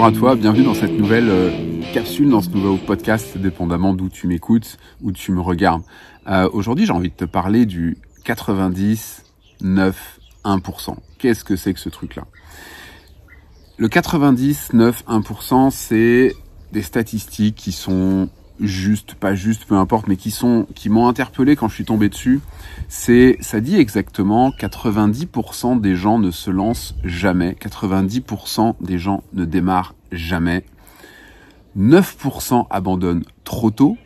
bonjour 0.00 0.16
à 0.16 0.18
toi, 0.18 0.34
bienvenue 0.34 0.64
dans 0.64 0.72
cette 0.72 0.98
nouvelle 0.98 1.28
euh, 1.28 1.50
capsule, 1.92 2.30
dans 2.30 2.40
ce 2.40 2.48
nouveau 2.48 2.78
podcast, 2.78 3.36
dépendamment 3.36 3.92
d'où 3.92 4.08
tu 4.08 4.28
m'écoutes, 4.28 4.78
ou 5.02 5.12
tu 5.12 5.30
me 5.30 5.42
regardes. 5.42 5.82
Euh, 6.26 6.48
Aujourd'hui, 6.54 6.86
j'ai 6.86 6.92
envie 6.92 7.10
de 7.10 7.14
te 7.14 7.26
parler 7.26 7.66
du 7.66 7.98
90, 8.24 9.24
9, 9.60 10.20
1%. 10.46 10.96
Qu'est-ce 11.18 11.44
que 11.44 11.54
c'est 11.54 11.74
que 11.74 11.80
ce 11.80 11.90
truc-là? 11.90 12.24
Le 13.76 13.88
90, 13.88 14.72
9, 14.72 15.04
1%, 15.06 15.70
c'est 15.70 16.34
des 16.72 16.82
statistiques 16.82 17.56
qui 17.56 17.72
sont 17.72 18.30
juste, 18.60 19.14
pas 19.14 19.34
juste, 19.34 19.64
peu 19.64 19.74
importe, 19.74 20.06
mais 20.06 20.16
qui 20.16 20.30
sont, 20.30 20.66
qui 20.74 20.88
m'ont 20.88 21.08
interpellé 21.08 21.56
quand 21.56 21.68
je 21.68 21.74
suis 21.74 21.84
tombé 21.84 22.08
dessus. 22.08 22.40
C'est, 22.88 23.36
ça 23.40 23.60
dit 23.60 23.76
exactement 23.76 24.50
90% 24.50 25.80
des 25.80 25.96
gens 25.96 26.18
ne 26.18 26.30
se 26.30 26.50
lancent 26.50 26.94
jamais, 27.04 27.56
90% 27.60 28.76
des 28.80 28.98
gens 28.98 29.22
ne 29.32 29.44
démarrent 29.44 29.94
jamais, 30.12 30.64
9% 31.76 32.66
abandonnent 32.70 33.24
trop 33.44 33.70
tôt 33.70 33.96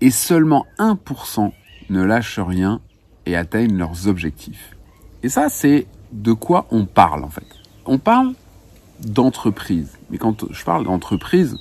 et 0.00 0.10
seulement 0.10 0.66
1% 0.78 1.52
ne 1.90 2.02
lâchent 2.02 2.38
rien 2.38 2.80
et 3.26 3.36
atteignent 3.36 3.76
leurs 3.76 4.08
objectifs. 4.08 4.76
Et 5.22 5.28
ça, 5.28 5.48
c'est 5.48 5.86
de 6.12 6.32
quoi 6.32 6.66
on 6.70 6.86
parle 6.86 7.24
en 7.24 7.28
fait. 7.28 7.46
On 7.84 7.98
parle 7.98 8.34
d'entreprise. 9.00 9.98
Mais 10.10 10.18
quand 10.18 10.52
je 10.52 10.64
parle 10.64 10.84
d'entreprise, 10.84 11.58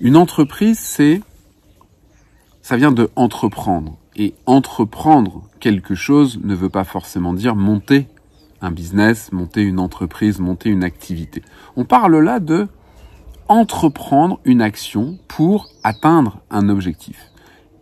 une 0.00 0.16
entreprise, 0.16 0.78
c'est, 0.78 1.20
ça 2.62 2.76
vient 2.76 2.92
de 2.92 3.10
entreprendre. 3.16 3.96
Et 4.16 4.34
entreprendre 4.46 5.42
quelque 5.60 5.94
chose 5.94 6.40
ne 6.42 6.54
veut 6.54 6.70
pas 6.70 6.84
forcément 6.84 7.34
dire 7.34 7.54
monter 7.54 8.08
business, 8.70 9.32
monter 9.32 9.62
une 9.62 9.78
entreprise, 9.78 10.38
monter 10.38 10.70
une 10.70 10.84
activité. 10.84 11.42
On 11.76 11.84
parle 11.84 12.18
là 12.18 12.40
de 12.40 12.68
entreprendre 13.48 14.40
une 14.44 14.60
action 14.60 15.18
pour 15.28 15.68
atteindre 15.84 16.40
un 16.50 16.68
objectif. 16.68 17.30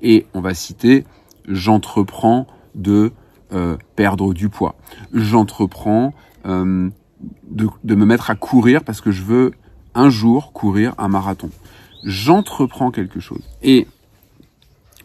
Et 0.02 0.26
on 0.34 0.40
va 0.40 0.54
citer 0.54 1.04
j'entreprends 1.48 2.46
de 2.74 3.12
euh, 3.52 3.76
perdre 3.96 4.34
du 4.34 4.48
poids. 4.48 4.74
J'entreprends 5.12 6.12
euh, 6.46 6.90
de, 7.50 7.68
de 7.84 7.94
me 7.94 8.04
mettre 8.04 8.30
à 8.30 8.34
courir 8.34 8.84
parce 8.84 9.00
que 9.00 9.10
je 9.10 9.22
veux 9.22 9.52
un 9.94 10.10
jour 10.10 10.52
courir 10.52 10.94
un 10.98 11.08
marathon 11.08 11.50
j'entreprends 12.04 12.90
quelque 12.90 13.18
chose. 13.18 13.42
Et 13.62 13.88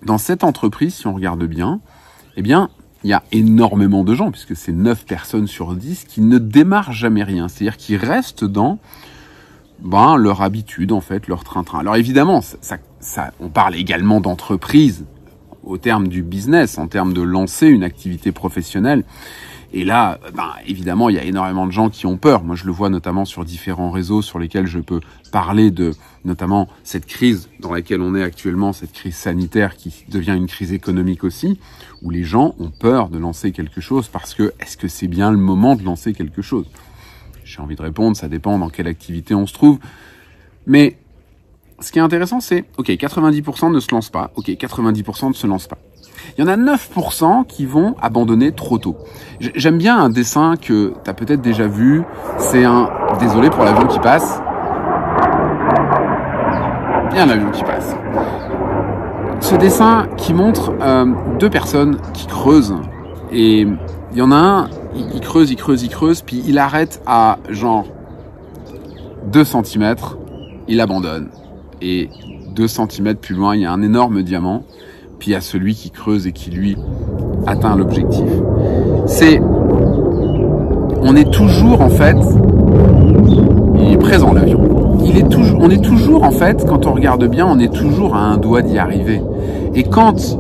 dans 0.03 0.17
cette 0.17 0.43
entreprise, 0.43 0.95
si 0.95 1.07
on 1.07 1.13
regarde 1.13 1.43
bien, 1.45 1.81
eh 2.35 2.41
bien, 2.41 2.69
il 3.03 3.09
y 3.09 3.13
a 3.13 3.23
énormément 3.31 4.03
de 4.03 4.13
gens, 4.13 4.31
puisque 4.31 4.55
c'est 4.55 4.71
9 4.71 5.05
personnes 5.05 5.47
sur 5.47 5.75
10 5.75 6.05
qui 6.05 6.21
ne 6.21 6.37
démarrent 6.37 6.91
jamais 6.91 7.23
rien. 7.23 7.47
C'est-à-dire 7.47 7.77
qui 7.77 7.95
restent 7.97 8.43
dans 8.43 8.79
ben, 9.79 10.17
leur 10.17 10.41
habitude, 10.41 10.91
en 10.91 11.01
fait, 11.01 11.27
leur 11.27 11.43
train-train. 11.43 11.79
Alors 11.79 11.95
évidemment, 11.95 12.41
ça, 12.41 12.77
ça, 12.99 13.31
on 13.39 13.49
parle 13.49 13.75
également 13.75 14.19
d'entreprise 14.19 15.05
au 15.63 15.77
terme 15.77 16.07
du 16.07 16.23
business, 16.23 16.77
en 16.77 16.87
termes 16.87 17.13
de 17.13 17.21
lancer 17.21 17.67
une 17.67 17.83
activité 17.83 18.31
professionnelle. 18.31 19.03
Et 19.71 19.85
là, 19.85 20.19
ben, 20.33 20.53
évidemment, 20.65 21.09
il 21.09 21.15
y 21.15 21.19
a 21.19 21.23
énormément 21.23 21.67
de 21.67 21.71
gens 21.71 21.89
qui 21.89 22.07
ont 22.07 22.17
peur. 22.17 22.43
Moi, 22.43 22.55
je 22.55 22.65
le 22.65 22.71
vois 22.71 22.89
notamment 22.89 23.25
sur 23.25 23.45
différents 23.45 23.91
réseaux 23.91 24.21
sur 24.21 24.39
lesquels 24.39 24.65
je 24.65 24.79
peux 24.79 24.99
parler 25.31 25.69
de 25.69 25.93
notamment 26.25 26.67
cette 26.83 27.05
crise 27.05 27.49
dans 27.59 27.71
laquelle 27.71 28.01
on 28.01 28.15
est 28.15 28.23
actuellement, 28.23 28.73
cette 28.73 28.93
crise 28.93 29.15
sanitaire 29.15 29.75
qui 29.75 30.05
devient 30.09 30.35
une 30.35 30.47
crise 30.47 30.73
économique 30.73 31.23
aussi, 31.23 31.59
où 32.01 32.09
les 32.09 32.23
gens 32.23 32.55
ont 32.59 32.71
peur 32.71 33.09
de 33.09 33.19
lancer 33.19 33.51
quelque 33.51 33.79
chose 33.79 34.07
parce 34.07 34.33
que 34.33 34.53
est-ce 34.59 34.75
que 34.75 34.87
c'est 34.87 35.07
bien 35.07 35.31
le 35.31 35.37
moment 35.37 35.75
de 35.75 35.83
lancer 35.83 36.13
quelque 36.13 36.41
chose? 36.41 36.65
J'ai 37.43 37.61
envie 37.61 37.75
de 37.75 37.81
répondre, 37.81 38.17
ça 38.17 38.27
dépend 38.27 38.57
dans 38.57 38.69
quelle 38.69 38.87
activité 38.87 39.35
on 39.35 39.45
se 39.45 39.53
trouve. 39.53 39.79
Mais 40.65 40.97
ce 41.81 41.91
qui 41.91 41.99
est 41.99 42.01
intéressant, 42.01 42.39
c'est, 42.39 42.65
ok, 42.77 42.87
90% 42.87 43.71
ne 43.71 43.79
se 43.79 43.87
lancent 43.91 44.09
pas, 44.09 44.31
ok, 44.35 44.47
90% 44.47 45.29
ne 45.29 45.33
se 45.33 45.47
lancent 45.47 45.67
pas. 45.67 45.77
Il 46.37 46.45
y 46.45 46.47
en 46.47 46.47
a 46.47 46.57
9% 46.57 47.45
qui 47.47 47.65
vont 47.65 47.95
abandonner 48.01 48.51
trop 48.51 48.77
tôt. 48.77 48.97
J'aime 49.39 49.77
bien 49.77 49.97
un 49.97 50.09
dessin 50.09 50.55
que 50.55 50.93
tu 51.03 51.09
as 51.09 51.13
peut-être 51.13 51.41
déjà 51.41 51.67
vu. 51.67 52.03
C'est 52.37 52.63
un... 52.63 52.89
Désolé 53.19 53.49
pour 53.49 53.63
l'avion 53.63 53.87
qui 53.87 53.99
passe. 53.99 54.41
Bien 57.11 57.25
l'avion 57.25 57.51
qui 57.51 57.63
passe. 57.63 57.95
Ce 59.41 59.55
dessin 59.55 60.07
qui 60.17 60.33
montre 60.33 60.73
euh, 60.81 61.05
deux 61.39 61.49
personnes 61.49 61.97
qui 62.13 62.27
creusent. 62.27 62.75
Et 63.31 63.61
il 63.61 64.17
y 64.17 64.21
en 64.21 64.31
a 64.31 64.35
un, 64.35 64.69
il 64.95 65.19
creuse, 65.21 65.51
il 65.51 65.55
creuse, 65.55 65.83
il 65.83 65.89
creuse, 65.89 66.21
puis 66.21 66.43
il 66.45 66.57
arrête 66.57 67.01
à 67.05 67.37
genre 67.49 67.85
2 69.31 69.43
cm, 69.43 69.95
il 70.67 70.81
abandonne. 70.81 71.29
Et 71.81 72.09
2 72.55 72.67
cm 72.67 73.15
plus 73.15 73.35
loin, 73.35 73.55
il 73.55 73.61
y 73.61 73.65
a 73.65 73.71
un 73.71 73.81
énorme 73.81 74.21
diamant 74.23 74.63
puis 75.19 75.31
il 75.31 75.33
y 75.33 75.35
a 75.35 75.41
celui 75.41 75.75
qui 75.75 75.91
creuse 75.91 76.25
et 76.25 76.31
qui 76.31 76.49
lui 76.49 76.77
atteint 77.45 77.75
l'objectif. 77.75 78.29
C'est, 79.05 79.39
on 79.41 81.15
est 81.15 81.31
toujours 81.31 81.81
en 81.81 81.89
fait, 81.89 82.17
il 83.79 83.93
est 83.93 83.97
présent 83.97 84.33
l'avion. 84.33 84.65
Il 85.05 85.17
est 85.17 85.29
toujours, 85.29 85.59
on 85.61 85.69
est 85.69 85.83
toujours 85.83 86.23
en 86.23 86.31
fait, 86.31 86.65
quand 86.67 86.85
on 86.85 86.93
regarde 86.93 87.25
bien, 87.27 87.45
on 87.45 87.59
est 87.59 87.73
toujours 87.73 88.15
à 88.15 88.19
un 88.19 88.37
doigt 88.37 88.61
d'y 88.61 88.77
arriver. 88.77 89.21
Et 89.75 89.83
quand 89.83 90.37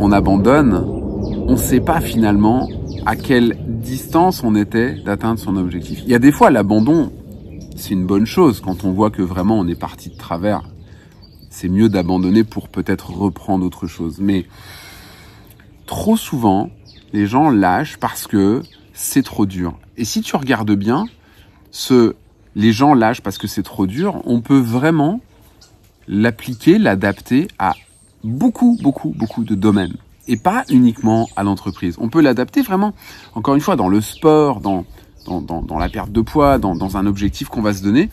on 0.00 0.12
abandonne, 0.12 0.84
on 1.46 1.52
ne 1.52 1.56
sait 1.56 1.80
pas 1.80 2.00
finalement 2.00 2.68
à 3.06 3.16
quelle 3.16 3.56
distance 3.66 4.42
on 4.44 4.54
était 4.54 4.96
d'atteindre 5.04 5.38
son 5.38 5.56
objectif. 5.56 6.02
Il 6.04 6.10
y 6.10 6.14
a 6.14 6.18
des 6.18 6.32
fois 6.32 6.50
l'abandon, 6.50 7.10
c'est 7.78 7.94
une 7.94 8.06
bonne 8.06 8.26
chose 8.26 8.60
quand 8.60 8.84
on 8.84 8.92
voit 8.92 9.10
que 9.10 9.22
vraiment 9.22 9.58
on 9.58 9.66
est 9.68 9.78
parti 9.78 10.10
de 10.10 10.16
travers 10.16 10.62
c'est 11.50 11.68
mieux 11.68 11.88
d'abandonner 11.88 12.44
pour 12.44 12.68
peut-être 12.68 13.10
reprendre 13.10 13.64
autre 13.64 13.86
chose. 13.86 14.18
Mais 14.20 14.46
trop 15.86 16.16
souvent, 16.16 16.70
les 17.12 17.26
gens 17.26 17.50
lâchent 17.50 17.96
parce 17.96 18.26
que 18.26 18.62
c'est 18.92 19.24
trop 19.24 19.46
dur. 19.46 19.78
Et 19.96 20.04
si 20.04 20.20
tu 20.20 20.36
regardes 20.36 20.72
bien, 20.72 21.06
ce 21.70 22.14
les 22.54 22.72
gens 22.72 22.94
lâchent 22.94 23.22
parce 23.22 23.38
que 23.38 23.46
c'est 23.46 23.62
trop 23.62 23.86
dur, 23.86 24.20
on 24.24 24.40
peut 24.40 24.58
vraiment 24.58 25.20
l'appliquer, 26.08 26.78
l'adapter 26.78 27.48
à 27.58 27.74
beaucoup, 28.24 28.76
beaucoup, 28.82 29.10
beaucoup 29.16 29.44
de 29.44 29.54
domaines. 29.54 29.96
Et 30.26 30.36
pas 30.36 30.64
uniquement 30.68 31.28
à 31.36 31.42
l'entreprise. 31.42 31.96
On 31.98 32.08
peut 32.08 32.20
l'adapter 32.20 32.62
vraiment, 32.62 32.94
encore 33.34 33.54
une 33.54 33.60
fois, 33.60 33.76
dans 33.76 33.88
le 33.88 34.00
sport, 34.00 34.60
dans, 34.60 34.84
dans, 35.28 35.78
la 35.78 35.88
perte 35.88 36.10
de 36.10 36.20
poids, 36.20 36.58
dans, 36.58 36.74
dans 36.74 36.96
un 36.96 37.06
objectif 37.06 37.48
qu'on 37.48 37.62
va 37.62 37.72
se 37.72 37.82
donner. 37.82 38.10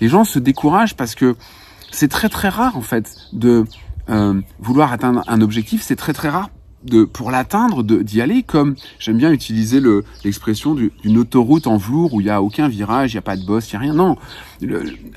Les 0.00 0.08
gens 0.08 0.24
se 0.24 0.38
découragent 0.38 0.94
parce 0.94 1.14
que 1.14 1.36
c'est 1.90 2.08
très 2.08 2.28
très 2.28 2.48
rare 2.48 2.76
en 2.76 2.82
fait 2.82 3.16
de 3.32 3.64
euh, 4.08 4.40
vouloir 4.58 4.92
atteindre 4.92 5.22
un 5.26 5.40
objectif. 5.40 5.82
C'est 5.82 5.96
très 5.96 6.12
très 6.12 6.28
rare 6.28 6.50
de 6.84 7.04
pour 7.04 7.30
l'atteindre 7.30 7.82
d'y 7.82 8.20
aller 8.20 8.42
comme 8.42 8.74
j'aime 8.98 9.18
bien 9.18 9.32
utiliser 9.32 9.80
le 9.80 10.04
l'expression 10.24 10.74
d'une 10.74 11.18
autoroute 11.18 11.66
en 11.66 11.76
velours 11.76 12.14
où 12.14 12.20
il 12.20 12.26
y 12.26 12.30
a 12.30 12.42
aucun 12.42 12.68
virage, 12.68 13.12
il 13.12 13.16
y 13.16 13.18
a 13.18 13.22
pas 13.22 13.36
de 13.36 13.44
boss, 13.44 13.70
il 13.70 13.74
y 13.74 13.76
a 13.76 13.80
rien. 13.80 13.94
Non, 13.94 14.16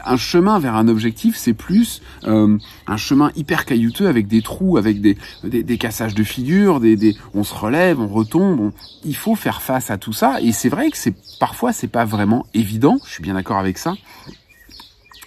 un 0.05 0.17
chemin 0.17 0.59
vers 0.59 0.75
un 0.75 0.87
objectif, 0.87 1.35
c'est 1.37 1.53
plus 1.53 2.01
euh, 2.25 2.57
un 2.87 2.97
chemin 2.97 3.31
hyper 3.35 3.65
caillouteux 3.65 4.07
avec 4.07 4.27
des 4.27 4.41
trous, 4.41 4.77
avec 4.77 4.99
des 5.01 5.17
des, 5.43 5.63
des 5.63 5.77
cassages 5.77 6.15
de 6.15 6.23
figures, 6.23 6.79
des, 6.79 6.95
des 6.95 7.15
on 7.33 7.43
se 7.43 7.53
relève, 7.53 7.99
on 7.99 8.07
retombe. 8.07 8.71
il 9.05 9.15
faut 9.15 9.35
faire 9.35 9.61
face 9.61 9.89
à 9.89 9.97
tout 9.97 10.13
ça 10.13 10.41
et 10.41 10.51
c'est 10.51 10.69
vrai 10.69 10.89
que 10.89 10.97
c'est 10.97 11.15
parfois 11.39 11.71
c'est 11.71 11.87
pas 11.87 12.05
vraiment 12.05 12.45
évident. 12.53 12.97
Je 13.05 13.11
suis 13.11 13.23
bien 13.23 13.35
d'accord 13.35 13.57
avec 13.57 13.77
ça, 13.77 13.93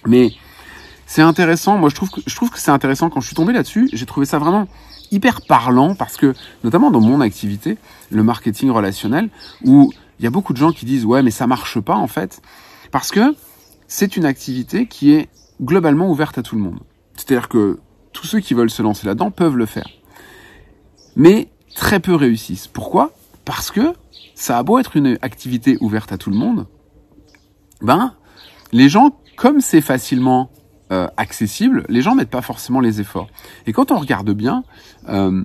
mais 0.05 0.31
c'est 1.07 1.21
intéressant. 1.21 1.77
Moi, 1.77 1.89
je 1.89 1.95
trouve 1.95 2.11
que 2.11 2.21
je 2.23 2.35
trouve 2.35 2.51
que 2.51 2.59
c'est 2.59 2.69
intéressant 2.69 3.09
quand 3.09 3.21
je 3.21 3.27
suis 3.27 3.35
tombé 3.35 3.53
là-dessus. 3.53 3.89
J'ai 3.93 4.05
trouvé 4.05 4.25
ça 4.25 4.37
vraiment 4.37 4.67
hyper 5.09 5.41
parlant 5.41 5.95
parce 5.95 6.17
que, 6.17 6.33
notamment 6.63 6.91
dans 6.91 6.99
mon 6.99 7.21
activité, 7.21 7.77
le 8.11 8.23
marketing 8.23 8.69
relationnel, 8.69 9.29
où 9.63 9.91
il 10.19 10.25
y 10.25 10.27
a 10.27 10.29
beaucoup 10.29 10.51
de 10.51 10.57
gens 10.57 10.73
qui 10.73 10.85
disent 10.85 11.05
ouais, 11.05 11.23
mais 11.23 11.31
ça 11.31 11.47
marche 11.47 11.79
pas 11.79 11.95
en 11.95 12.07
fait, 12.07 12.41
parce 12.91 13.09
que 13.09 13.33
c'est 13.87 14.17
une 14.17 14.25
activité 14.25 14.85
qui 14.85 15.13
est 15.13 15.29
globalement 15.61 16.11
ouverte 16.11 16.37
à 16.37 16.43
tout 16.43 16.57
le 16.57 16.61
monde. 16.61 16.79
C'est-à-dire 17.15 17.47
que 17.47 17.79
tous 18.11 18.27
ceux 18.27 18.41
qui 18.41 18.53
veulent 18.53 18.69
se 18.69 18.83
lancer 18.83 19.07
là-dedans 19.07 19.31
peuvent 19.31 19.55
le 19.55 19.65
faire, 19.65 19.87
mais 21.15 21.47
très 21.73 22.01
peu 22.01 22.15
réussissent. 22.15 22.67
Pourquoi? 22.67 23.11
Parce 23.45 23.71
que 23.71 23.93
ça 24.35 24.57
a 24.57 24.63
beau 24.63 24.77
être 24.77 24.97
une 24.97 25.17
activité 25.21 25.77
ouverte 25.79 26.11
à 26.11 26.17
tout 26.17 26.31
le 26.31 26.37
monde, 26.37 26.67
ben 27.81 28.13
les 28.73 28.89
gens, 28.89 29.17
comme 29.37 29.61
c'est 29.61 29.81
facilement 29.81 30.51
euh, 30.91 31.07
accessible, 31.17 31.83
les 31.89 32.01
gens 32.01 32.15
mettent 32.15 32.29
pas 32.29 32.41
forcément 32.41 32.79
les 32.79 33.01
efforts. 33.01 33.27
Et 33.65 33.73
quand 33.73 33.91
on 33.91 33.97
regarde 33.97 34.31
bien, 34.31 34.63
euh, 35.09 35.43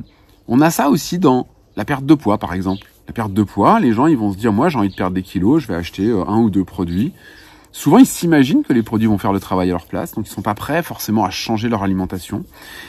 on 0.48 0.60
a 0.60 0.70
ça 0.70 0.88
aussi 0.88 1.18
dans 1.18 1.48
la 1.76 1.84
perte 1.84 2.06
de 2.06 2.14
poids, 2.14 2.38
par 2.38 2.54
exemple. 2.54 2.86
La 3.08 3.12
perte 3.12 3.32
de 3.32 3.42
poids, 3.42 3.80
les 3.80 3.92
gens 3.92 4.06
ils 4.06 4.16
vont 4.16 4.32
se 4.32 4.38
dire, 4.38 4.52
moi 4.52 4.68
j'ai 4.68 4.78
envie 4.78 4.90
de 4.90 4.94
perdre 4.94 5.14
des 5.14 5.22
kilos, 5.22 5.62
je 5.62 5.68
vais 5.68 5.74
acheter 5.74 6.06
euh, 6.06 6.24
un 6.26 6.38
ou 6.38 6.50
deux 6.50 6.64
produits. 6.64 7.12
Souvent, 7.74 7.96
ils 7.96 8.06
s'imaginent 8.06 8.62
que 8.62 8.74
les 8.74 8.82
produits 8.82 9.08
vont 9.08 9.16
faire 9.16 9.32
le 9.32 9.40
travail 9.40 9.70
à 9.70 9.72
leur 9.72 9.86
place, 9.86 10.12
donc 10.12 10.28
ils 10.28 10.30
sont 10.30 10.42
pas 10.42 10.54
prêts 10.54 10.82
forcément 10.82 11.24
à 11.24 11.30
changer 11.30 11.70
leur 11.70 11.82
alimentation. 11.82 12.44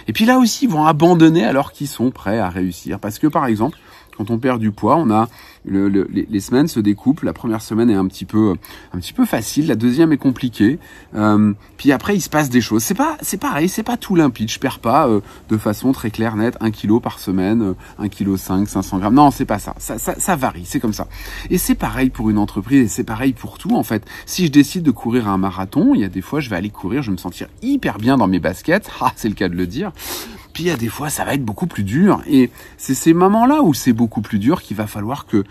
Et 0.08 0.14
puis 0.14 0.26
là 0.26 0.40
aussi, 0.40 0.66
ils 0.66 0.70
vont 0.70 0.86
abandonner 0.86 1.46
alors 1.46 1.72
qu'ils 1.72 1.88
sont 1.88 2.12
prêts 2.12 2.38
à 2.38 2.50
réussir. 2.50 3.00
Parce 3.00 3.18
que, 3.18 3.28
par 3.28 3.46
exemple, 3.46 3.80
quand 4.18 4.30
on 4.30 4.38
perd 4.38 4.60
du 4.60 4.72
poids, 4.72 4.96
on 4.98 5.10
a 5.10 5.28
le, 5.66 5.88
les, 5.88 6.40
semaines 6.40 6.68
se 6.68 6.80
découpent. 6.80 7.24
La 7.24 7.34
première 7.34 7.62
semaine 7.62 7.90
est 7.90 7.96
un 7.96 8.08
petit 8.08 8.26
peu, 8.26 8.54
un 8.94 9.00
petit 9.00 9.14
peu 9.14 9.26
facile. 9.26 9.68
La 9.68 9.76
deuxième 9.76 10.12
est 10.12 10.18
compliquée. 10.18 10.80
Euh, 11.16 11.54
puis 11.78 11.92
après, 11.92 12.16
il 12.16 12.22
se 12.22 12.30
passe 12.30 12.50
des 12.50 12.62
choses. 12.62 12.84
C'est 12.84 12.94
pas, 12.94 13.18
c'est 13.22 13.40
pareil. 13.40 13.70
C'est 13.70 13.84
pas 13.84 13.98
tout 13.98 14.16
limpide. 14.16 14.50
Je 14.50 14.60
perds 14.60 14.80
pas 14.80 15.08
euh, 15.08 15.22
de 15.50 15.58
façon 15.58 15.92
très 15.92 16.12
claire, 16.12 16.36
nette, 16.36 16.58
un 16.60 16.72
kilo 16.72 17.00
par 17.00 17.20
semaine, 17.20 17.76
1 17.98 18.10
kg 18.10 18.36
5, 18.36 18.68
500 18.68 19.00
grammes. 19.00 19.14
Non, 19.14 19.32
c'est 19.32 19.46
pas 19.46 19.60
ça. 19.60 19.74
Ça, 19.78 19.98
ça, 19.98 20.16
ça 20.20 20.36
varie. 20.36 20.66
C'est 20.66 20.80
comme 20.80 20.94
ça. 20.94 21.08
Et 21.50 21.58
c'est 21.58 21.76
pareil 21.76 22.10
pour 22.10 22.30
une 22.30 22.38
entreprise. 22.38 22.86
Et 22.86 22.88
c'est 22.88 23.04
pareil 23.04 23.34
pour 23.34 23.58
tout 23.58 23.76
en 23.76 23.84
fait. 23.84 24.06
Si 24.26 24.46
je 24.46 24.52
décide 24.52 24.84
de 24.84 24.92
courir 24.92 25.28
un 25.28 25.38
marathon, 25.38 25.94
il 25.96 26.02
y 26.02 26.06
a 26.06 26.10
des 26.10 26.22
fois, 26.22 26.40
je 26.40 26.50
vais 26.50 26.56
aller 26.56 26.70
courir, 26.70 27.02
je 27.02 27.08
vais 27.08 27.14
me 27.14 27.18
sentir 27.18 27.48
hyper 27.62 27.98
bien 27.98 28.18
dans 28.18 28.28
mes 28.28 28.40
baskets. 28.40 28.90
Ah, 29.02 29.12
c'est 29.16 29.30
le 29.30 29.36
cas 29.36 29.50
de 29.50 29.56
le 29.56 29.68
dire. 29.68 29.92
Puis 30.54 30.64
il 30.64 30.68
y 30.68 30.72
a 30.72 30.78
des 30.78 30.88
fois, 30.88 31.10
ça 31.10 31.26
va 31.26 31.34
être 31.34 31.44
beaucoup 31.44 31.68
plus 31.68 31.84
dur. 31.84 32.22
Et 32.28 32.52
c'est 32.78 32.94
ces 32.94 33.14
moments-là 33.14 33.62
où 33.64 33.74
c'est 33.74 33.94
beaucoup 33.94 34.22
plus 34.22 34.40
dur 34.40 34.62
qu'il 34.62 34.78
va 34.78 34.88
falloir 34.88 35.26
que 35.26 35.44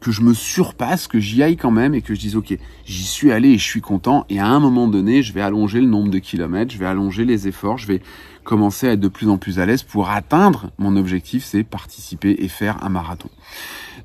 que 0.00 0.12
je 0.12 0.22
me 0.22 0.32
surpasse, 0.32 1.08
que 1.08 1.18
j'y 1.18 1.42
aille 1.42 1.56
quand 1.56 1.70
même 1.70 1.94
et 1.94 2.02
que 2.02 2.14
je 2.14 2.20
dise 2.20 2.36
ok, 2.36 2.56
j'y 2.84 3.02
suis 3.02 3.32
allé 3.32 3.50
et 3.50 3.58
je 3.58 3.64
suis 3.64 3.80
content. 3.80 4.24
Et 4.28 4.38
à 4.38 4.46
un 4.46 4.60
moment 4.60 4.88
donné, 4.88 5.22
je 5.22 5.32
vais 5.32 5.40
allonger 5.40 5.80
le 5.80 5.86
nombre 5.86 6.08
de 6.10 6.18
kilomètres, 6.18 6.72
je 6.72 6.78
vais 6.78 6.86
allonger 6.86 7.24
les 7.24 7.48
efforts, 7.48 7.78
je 7.78 7.86
vais 7.86 8.00
commencer 8.44 8.88
à 8.88 8.92
être 8.92 9.00
de 9.00 9.08
plus 9.08 9.28
en 9.28 9.38
plus 9.38 9.58
à 9.58 9.66
l'aise 9.66 9.82
pour 9.82 10.08
atteindre 10.10 10.70
mon 10.78 10.96
objectif, 10.96 11.44
c'est 11.44 11.64
participer 11.64 12.36
et 12.38 12.48
faire 12.48 12.82
un 12.84 12.88
marathon. 12.88 13.28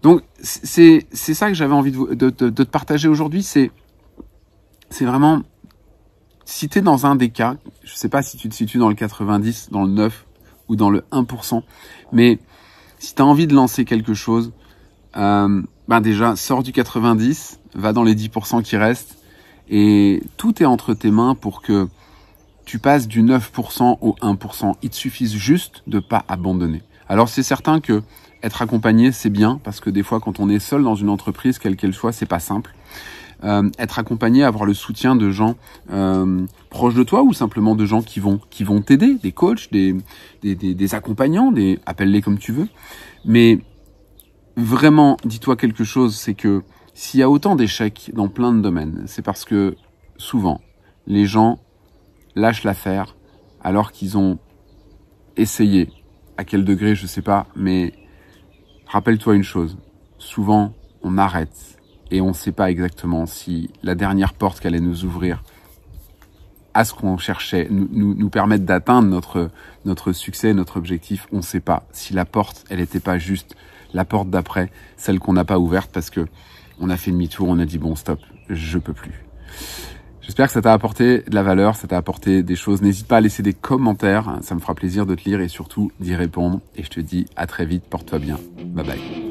Donc 0.01 0.21
c'est 0.41 1.05
c'est 1.11 1.33
ça 1.33 1.47
que 1.47 1.53
j'avais 1.53 1.73
envie 1.73 1.91
de, 1.91 2.13
de, 2.13 2.29
de, 2.29 2.49
de 2.49 2.63
te 2.63 2.69
partager 2.69 3.07
aujourd'hui. 3.07 3.43
C'est 3.43 3.71
c'est 4.89 5.05
vraiment 5.05 5.43
si 6.45 6.69
tu 6.69 6.79
es 6.79 6.81
dans 6.81 7.05
un 7.05 7.15
des 7.15 7.29
cas, 7.29 7.55
je 7.83 7.93
sais 7.93 8.09
pas 8.09 8.21
si 8.21 8.37
tu 8.37 8.49
te 8.49 8.55
situes 8.55 8.77
dans 8.77 8.89
le 8.89 8.95
90, 8.95 9.69
dans 9.71 9.83
le 9.83 9.91
9 9.91 10.25
ou 10.69 10.75
dans 10.75 10.89
le 10.89 11.03
1%, 11.11 11.61
mais 12.11 12.39
si 12.99 13.15
tu 13.15 13.21
as 13.21 13.25
envie 13.25 13.47
de 13.47 13.53
lancer 13.53 13.85
quelque 13.85 14.13
chose, 14.13 14.51
euh, 15.15 15.61
ben 15.87 16.01
déjà, 16.01 16.35
sors 16.35 16.63
du 16.63 16.71
90, 16.71 17.59
va 17.75 17.93
dans 17.93 18.03
les 18.03 18.15
10% 18.15 18.63
qui 18.63 18.77
restent, 18.77 19.17
et 19.69 20.21
tout 20.37 20.61
est 20.61 20.65
entre 20.65 20.93
tes 20.93 21.11
mains 21.11 21.35
pour 21.35 21.61
que 21.61 21.87
tu 22.65 22.79
passes 22.79 23.07
du 23.07 23.23
9% 23.23 23.97
au 24.01 24.15
1%. 24.21 24.73
Il 24.81 24.89
te 24.89 24.95
suffit 24.95 25.27
juste 25.27 25.83
de 25.87 25.99
pas 25.99 26.23
abandonner. 26.27 26.81
Alors 27.09 27.29
c'est 27.29 27.43
certain 27.43 27.79
que 27.79 28.01
être 28.41 28.61
accompagné, 28.61 29.11
c'est 29.11 29.29
bien, 29.29 29.59
parce 29.63 29.79
que 29.79 29.89
des 29.89 30.03
fois, 30.03 30.19
quand 30.19 30.39
on 30.39 30.49
est 30.49 30.59
seul 30.59 30.83
dans 30.83 30.95
une 30.95 31.09
entreprise, 31.09 31.59
quelle 31.59 31.77
qu'elle 31.77 31.93
soit, 31.93 32.11
c'est 32.11 32.25
pas 32.25 32.39
simple. 32.39 32.75
Euh, 33.43 33.69
être 33.77 33.99
accompagné, 33.99 34.45
avoir 34.45 34.65
le 34.65 34.73
soutien 34.73 35.17
de 35.17 35.29
gens 35.29 35.55
euh, 35.91 36.45
proches 36.69 36.93
de 36.93 37.03
toi 37.03 37.23
ou 37.23 37.33
simplement 37.33 37.75
de 37.75 37.85
gens 37.85 38.01
qui 38.01 38.21
vont 38.21 38.39
qui 38.49 38.63
vont 38.63 38.81
t'aider, 38.81 39.15
des 39.15 39.33
coachs, 39.33 39.69
des, 39.69 39.97
des, 40.41 40.55
des, 40.55 40.73
des 40.73 40.95
accompagnants, 40.95 41.51
des 41.51 41.79
appelle-les 41.85 42.21
comme 42.21 42.37
tu 42.37 42.53
veux. 42.53 42.69
Mais 43.25 43.59
vraiment, 44.55 45.17
dis-toi 45.25 45.57
quelque 45.57 45.83
chose, 45.83 46.15
c'est 46.15 46.35
que 46.35 46.63
s'il 46.93 47.19
y 47.19 47.23
a 47.23 47.29
autant 47.29 47.57
d'échecs 47.57 48.11
dans 48.13 48.29
plein 48.29 48.53
de 48.53 48.61
domaines, 48.61 49.03
c'est 49.07 49.23
parce 49.23 49.43
que 49.43 49.75
souvent 50.15 50.61
les 51.05 51.25
gens 51.25 51.59
lâchent 52.35 52.63
l'affaire 52.63 53.17
alors 53.61 53.91
qu'ils 53.91 54.17
ont 54.17 54.39
essayé. 55.35 55.89
À 56.37 56.45
quel 56.45 56.63
degré, 56.63 56.95
je 56.95 57.07
sais 57.07 57.21
pas, 57.21 57.47
mais 57.55 57.93
rappelle-toi 58.87 59.35
une 59.35 59.43
chose. 59.43 59.77
Souvent, 60.17 60.73
on 61.03 61.17
arrête 61.17 61.77
et 62.13 62.21
on 62.21 62.29
ne 62.29 62.33
sait 62.33 62.51
pas 62.51 62.69
exactement 62.69 63.25
si 63.25 63.71
la 63.81 63.95
dernière 63.95 64.33
porte 64.33 64.59
qu'elle 64.59 64.75
allait 64.75 64.83
nous 64.83 65.03
ouvrir 65.03 65.43
à 66.75 66.85
ce 66.85 66.93
qu'on 66.93 67.17
cherchait, 67.17 67.67
nous, 67.69 67.87
nous, 67.91 68.13
nous 68.13 68.29
permettre 68.29 68.65
d'atteindre 68.65 69.07
notre, 69.07 69.49
notre 69.83 70.11
succès, 70.11 70.53
notre 70.53 70.77
objectif, 70.77 71.27
on 71.31 71.37
ne 71.37 71.41
sait 71.41 71.59
pas. 71.59 71.87
Si 71.91 72.13
la 72.13 72.25
porte, 72.25 72.65
elle 72.69 72.79
n'était 72.79 72.99
pas 72.99 73.17
juste 73.17 73.55
la 73.93 74.05
porte 74.05 74.29
d'après, 74.29 74.71
celle 74.95 75.19
qu'on 75.19 75.33
n'a 75.33 75.43
pas 75.43 75.59
ouverte 75.59 75.91
parce 75.91 76.09
que 76.09 76.25
on 76.79 76.89
a 76.89 76.97
fait 76.97 77.11
demi-tour, 77.11 77.47
on 77.47 77.59
a 77.59 77.65
dit 77.65 77.77
bon 77.79 77.95
stop, 77.95 78.19
je 78.49 78.77
peux 78.77 78.93
plus. 78.93 79.25
J'espère 80.21 80.47
que 80.47 80.53
ça 80.53 80.61
t'a 80.61 80.73
apporté 80.73 81.19
de 81.19 81.35
la 81.35 81.43
valeur, 81.43 81.75
ça 81.75 81.87
t'a 81.87 81.97
apporté 81.97 82.43
des 82.43 82.55
choses. 82.55 82.81
N'hésite 82.81 83.07
pas 83.07 83.17
à 83.17 83.21
laisser 83.21 83.43
des 83.43 83.53
commentaires, 83.53 84.37
ça 84.41 84.55
me 84.55 84.59
fera 84.59 84.73
plaisir 84.73 85.05
de 85.05 85.15
te 85.15 85.27
lire 85.27 85.41
et 85.41 85.47
surtout 85.47 85.91
d'y 85.99 86.15
répondre. 86.15 86.61
Et 86.75 86.83
je 86.83 86.89
te 86.89 86.99
dis 86.99 87.25
à 87.35 87.47
très 87.47 87.65
vite, 87.65 87.85
porte-toi 87.89 88.19
bien. 88.19 88.39
Bye 88.65 88.85
bye. 88.85 89.22